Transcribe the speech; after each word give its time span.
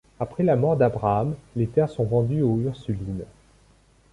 Après 0.19 0.41
la 0.41 0.55
mort 0.55 0.77
d'Abraham, 0.77 1.35
les 1.55 1.67
terres 1.67 1.87
sont 1.91 2.05
vendues 2.05 2.41
aux 2.41 2.57
Ursulines. 2.61 3.25